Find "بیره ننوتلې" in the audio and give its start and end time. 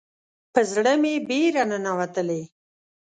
1.27-2.41